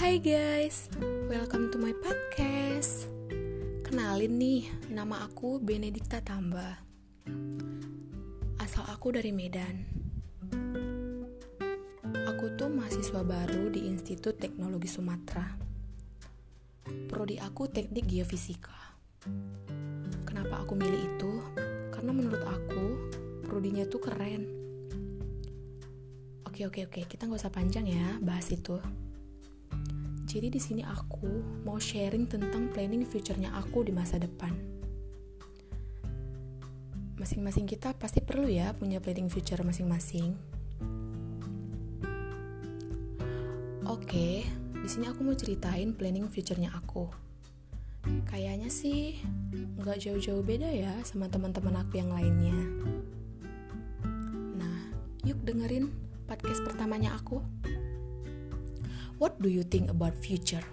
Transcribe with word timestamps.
guys, 0.00 0.88
welcome 1.28 1.68
to 1.68 1.76
my 1.76 1.92
podcast. 1.92 3.12
Kenalin 3.84 4.40
nih, 4.40 4.64
nama 4.88 5.28
aku 5.28 5.60
Benedikta 5.60 6.24
Tamba. 6.24 6.80
Asal 8.56 8.88
aku 8.88 9.12
dari 9.12 9.36
Medan. 9.36 9.84
Aku 12.24 12.56
tuh 12.56 12.72
mahasiswa 12.72 13.20
baru 13.20 13.68
di 13.68 13.84
Institut 13.92 14.40
Teknologi 14.40 14.88
Sumatera. 14.88 15.44
Prodi 17.12 17.36
aku 17.36 17.68
Teknik 17.68 18.08
Geofisika. 18.08 18.96
Kenapa 20.24 20.64
aku 20.64 20.72
milih 20.72 21.04
itu? 21.04 21.32
Karena 21.92 22.16
menurut 22.16 22.40
aku, 22.48 22.84
prodinya 23.44 23.84
tuh 23.84 24.00
keren. 24.00 24.42
Oke 26.48 26.64
oke 26.64 26.80
oke, 26.88 27.04
kita 27.04 27.28
nggak 27.28 27.44
usah 27.44 27.52
panjang 27.52 27.84
ya 27.84 28.16
bahas 28.24 28.48
itu. 28.48 28.80
Jadi 30.32 30.48
di 30.48 30.56
sini 30.56 30.80
aku 30.80 31.28
mau 31.68 31.76
sharing 31.76 32.24
tentang 32.24 32.72
planning 32.72 33.04
future-nya 33.04 33.52
aku 33.52 33.84
di 33.84 33.92
masa 33.92 34.16
depan. 34.16 34.56
Masing-masing 37.20 37.68
kita 37.68 37.92
pasti 37.92 38.24
perlu 38.24 38.48
ya 38.48 38.72
punya 38.72 38.96
planning 38.96 39.28
future 39.28 39.60
masing-masing. 39.60 40.32
Oke, 43.84 44.48
di 44.72 44.88
sini 44.88 45.04
aku 45.12 45.20
mau 45.20 45.36
ceritain 45.36 45.92
planning 45.92 46.24
future-nya 46.32 46.72
aku. 46.80 47.12
Kayaknya 48.24 48.72
sih 48.72 49.20
nggak 49.52 50.00
jauh-jauh 50.00 50.40
beda 50.40 50.72
ya 50.72 50.96
sama 51.04 51.28
teman-teman 51.28 51.76
aku 51.84 52.00
yang 52.00 52.08
lainnya. 52.08 52.56
Nah, 54.56 54.96
yuk 55.28 55.44
dengerin 55.44 55.92
podcast 56.24 56.64
pertamanya 56.64 57.20
aku. 57.20 57.44
What 59.22 59.38
do 59.38 59.46
you 59.46 59.62
think 59.62 59.86
about 59.86 60.18
future? 60.18 60.66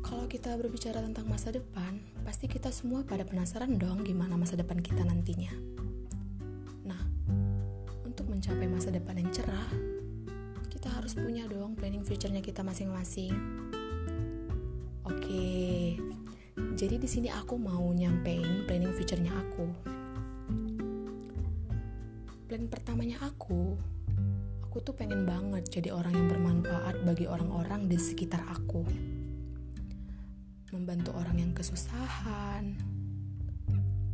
Kalau 0.00 0.24
kita 0.24 0.56
berbicara 0.56 1.04
tentang 1.04 1.28
masa 1.28 1.52
depan, 1.52 2.00
pasti 2.24 2.48
kita 2.48 2.72
semua 2.72 3.04
pada 3.04 3.28
penasaran 3.28 3.76
dong 3.76 4.08
gimana 4.08 4.40
masa 4.40 4.56
depan 4.56 4.80
kita 4.80 5.04
nantinya. 5.04 5.52
Nah, 6.88 6.96
untuk 8.08 8.32
mencapai 8.32 8.64
masa 8.72 8.88
depan 8.88 9.20
yang 9.20 9.28
cerah, 9.28 9.68
kita 10.72 10.88
harus 10.88 11.12
punya 11.12 11.44
dong 11.44 11.76
planning 11.76 12.08
future-nya 12.08 12.40
kita 12.40 12.64
masing-masing. 12.64 13.36
Oke, 15.04 15.92
jadi 16.72 16.96
di 16.96 17.04
sini 17.04 17.28
aku 17.28 17.60
mau 17.60 17.84
nyampein 17.92 18.64
planning 18.64 18.96
future-nya 18.96 19.36
aku. 19.36 19.68
Plan 22.48 22.64
pertamanya 22.64 23.20
aku 23.28 23.76
aku 24.68 24.84
tuh 24.84 24.92
pengen 24.92 25.24
banget 25.24 25.64
jadi 25.80 25.96
orang 25.96 26.12
yang 26.12 26.28
bermanfaat 26.28 27.00
bagi 27.00 27.24
orang-orang 27.24 27.88
di 27.88 27.96
sekitar 27.96 28.44
aku. 28.52 28.84
Membantu 30.76 31.16
orang 31.16 31.40
yang 31.40 31.56
kesusahan, 31.56 32.76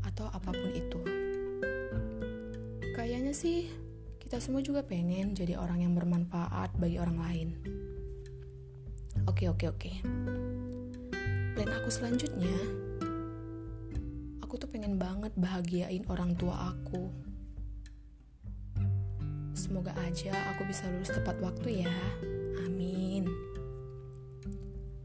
atau 0.06 0.30
apa 0.30 0.54
pun 0.54 0.70
itu. 0.70 1.02
Kayaknya 2.94 3.34
sih 3.34 3.66
kita 4.22 4.38
semua 4.38 4.62
juga 4.62 4.86
pengen 4.86 5.34
jadi 5.34 5.58
orang 5.58 5.82
yang 5.82 5.92
bermanfaat 5.98 6.78
bagi 6.78 7.02
orang 7.02 7.18
lain. 7.18 7.48
Oke, 9.26 9.50
oke, 9.50 9.74
oke. 9.74 9.90
Plan 11.58 11.70
aku 11.82 11.90
selanjutnya, 11.90 12.54
aku 14.38 14.54
tuh 14.54 14.70
pengen 14.70 15.02
banget 15.02 15.34
bahagiain 15.34 16.06
orang 16.06 16.38
tua 16.38 16.70
aku 16.70 17.33
Semoga 19.74 19.90
aja 20.06 20.30
aku 20.54 20.70
bisa 20.70 20.86
lulus 20.86 21.10
tepat 21.10 21.34
waktu 21.42 21.82
ya. 21.82 21.98
Amin. 22.62 23.26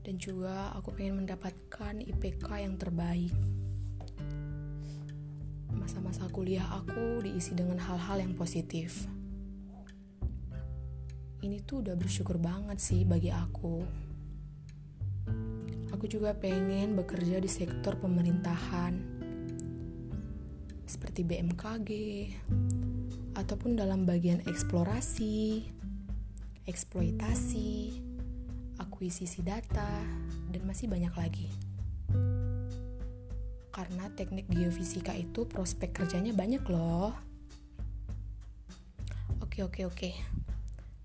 Dan 0.05 0.21
juga 0.21 0.69
aku 0.77 0.94
pengen 0.94 1.25
mendapatkan 1.25 1.97
IPK 1.97 2.45
yang 2.53 2.77
terbaik. 2.77 3.33
Masa-masa 5.73 6.29
kuliah 6.29 6.69
aku 6.69 7.17
diisi 7.25 7.57
dengan 7.57 7.81
hal-hal 7.81 8.21
yang 8.21 8.38
positif. 8.38 9.09
Ini 11.41 11.65
tuh 11.65 11.89
udah 11.89 11.97
bersyukur 11.97 12.38
banget 12.38 12.77
sih 12.77 13.09
bagi 13.09 13.33
aku. 13.33 13.81
Aku 15.97 16.05
juga 16.05 16.38
pengen 16.38 16.94
bekerja 16.94 17.41
di 17.41 17.49
sektor 17.49 17.97
pemerintahan. 17.97 19.17
Seperti 20.85 21.25
BMKG, 21.25 21.89
ataupun 23.39 23.79
dalam 23.79 24.03
bagian 24.03 24.44
eksplorasi, 24.44 25.63
eksploitasi, 26.67 27.95
akuisisi 28.83 29.39
data, 29.39 29.88
dan 30.51 30.61
masih 30.67 30.91
banyak 30.91 31.13
lagi. 31.16 31.47
Karena 33.72 34.11
teknik 34.11 34.51
geofisika 34.51 35.16
itu 35.16 35.47
prospek 35.47 36.03
kerjanya 36.03 36.35
banyak 36.35 36.59
loh. 36.67 37.16
Oke, 39.39 39.63
oke, 39.63 39.88
oke. 39.88 40.11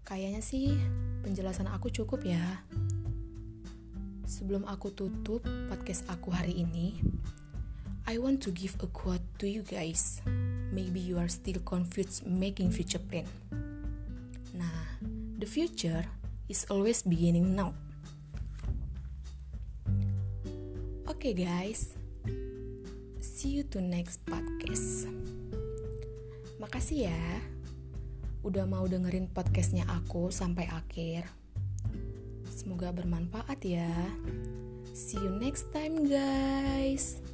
Kayaknya 0.02 0.42
sih 0.42 0.74
penjelasan 1.22 1.70
aku 1.70 1.94
cukup 1.94 2.26
ya. 2.26 2.66
Sebelum 4.26 4.66
aku 4.66 4.90
tutup 4.90 5.46
podcast 5.70 6.02
aku 6.10 6.34
hari 6.34 6.66
ini, 6.66 6.98
I 8.10 8.18
want 8.18 8.42
to 8.42 8.50
give 8.50 8.74
a 8.82 8.90
quote 8.90 9.22
to 9.38 9.46
you 9.46 9.62
guys 9.62 10.18
maybe 10.74 10.98
you 10.98 11.14
are 11.22 11.30
still 11.30 11.62
confused 11.62 12.26
making 12.26 12.74
future 12.74 12.98
plan. 12.98 13.30
Nah, 14.50 14.98
the 15.38 15.46
future 15.46 16.02
is 16.50 16.66
always 16.66 17.06
beginning 17.06 17.54
now. 17.54 17.78
Oke 21.06 21.30
okay 21.30 21.46
guys, 21.46 21.94
see 23.22 23.54
you 23.54 23.62
to 23.70 23.78
next 23.78 24.26
podcast. 24.26 25.06
Makasih 26.58 27.06
ya, 27.06 27.22
udah 28.42 28.66
mau 28.66 28.82
dengerin 28.90 29.30
podcastnya 29.30 29.86
aku 29.86 30.34
sampai 30.34 30.66
akhir. 30.74 31.30
Semoga 32.50 32.90
bermanfaat 32.90 33.62
ya. 33.62 33.88
See 34.90 35.22
you 35.22 35.30
next 35.38 35.70
time 35.70 36.06
guys. 36.06 37.33